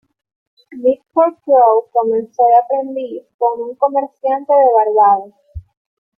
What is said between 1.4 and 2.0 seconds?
Crowe